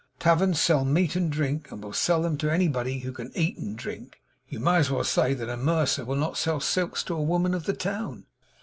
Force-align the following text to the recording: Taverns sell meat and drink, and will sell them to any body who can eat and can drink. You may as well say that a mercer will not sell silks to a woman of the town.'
Taverns 0.17 0.59
sell 0.59 0.83
meat 0.83 1.15
and 1.15 1.31
drink, 1.31 1.71
and 1.71 1.83
will 1.83 1.93
sell 1.93 2.23
them 2.23 2.35
to 2.39 2.51
any 2.51 2.67
body 2.67 3.01
who 3.01 3.11
can 3.11 3.31
eat 3.37 3.57
and 3.59 3.77
can 3.77 3.83
drink. 3.83 4.19
You 4.47 4.59
may 4.59 4.77
as 4.77 4.89
well 4.89 5.03
say 5.03 5.35
that 5.35 5.47
a 5.47 5.55
mercer 5.55 6.05
will 6.05 6.15
not 6.15 6.37
sell 6.39 6.59
silks 6.59 7.03
to 7.03 7.13
a 7.15 7.21
woman 7.21 7.53
of 7.53 7.65
the 7.65 7.73
town.' 7.75 8.25